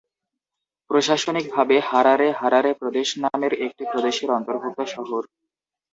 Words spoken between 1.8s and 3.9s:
Harare Harare প্রদেশ নামের একটি